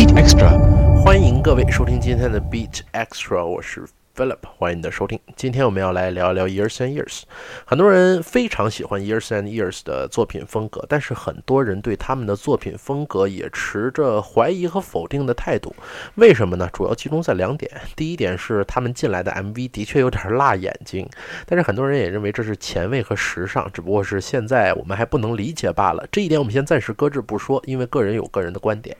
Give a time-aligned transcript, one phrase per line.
[0.00, 0.58] Beat Extra，
[1.02, 3.86] 欢迎各位收听今天的 Beat Extra，我是。
[4.16, 5.18] Philip，欢迎你的收听。
[5.36, 7.22] 今天我们要来聊一聊 Years and Years。
[7.64, 15.74] 很多人非常喜欢 Years and Years 的作品风格，但是很多人对他们的作品风格也持着怀疑和否定的态度。
[16.16, 16.68] 为什么呢？
[16.72, 17.70] 主要集中在两点。
[17.96, 21.08] 第一点是他们进来的 MV 的确有点辣眼睛，
[21.46, 26.04] 但是很多人也认为这是前卫和时尚，只不过是现在我们还不能理解罢了。
[26.10, 28.94] 这一点我们先暂时搁置不说，因为个人有个人的观点。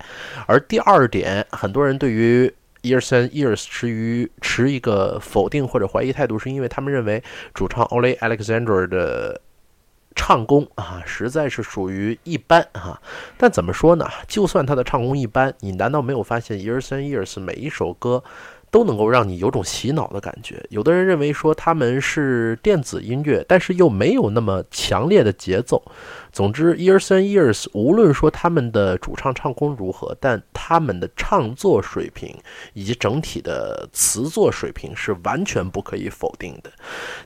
[0.47, 2.51] 而第二点，很多人对于
[2.83, 7.23] Years and Years 持于持一个否定或者怀疑态度，是因为他们认为
[7.55, 9.41] 主唱 Ole Alexander 的
[10.15, 13.01] 唱功啊实在是属于一般啊。
[13.37, 14.09] 但怎么说呢？
[14.27, 18.23] 就算他的唱功一般，你难道没有发现 Years and Years 每一首歌？
[18.71, 20.65] 都能够让你有种洗脑的感觉。
[20.71, 25.83] 有的人认为说他们是电子音乐，但是又没有那么强烈的节奏。
[26.33, 32.33] 总之，Years and Years 无论说他们的主唱唱功如何，但他们的唱作水平
[32.73, 36.71] 以及整体的词作水平是完全不可以否定的。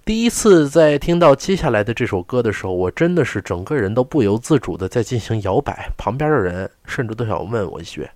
[0.07, 8.09] 第一次在听到接下来的这首歌的时候，我真的是整个人都不由自主的在进行摇摆，旁边的人甚至都想问我一句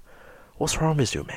[0.56, 1.36] ：“What's wrong with you, man？”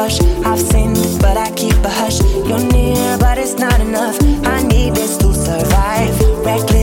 [0.00, 0.20] rush.
[0.44, 2.20] I've sinned, but I keep a hush.
[2.48, 4.16] You're near, but it's not enough.
[4.44, 6.14] I need this to survive.
[6.44, 6.79] Reckless.